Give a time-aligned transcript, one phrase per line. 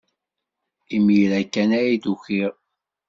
[0.95, 2.53] Imir-a kan ay d-ukiɣ.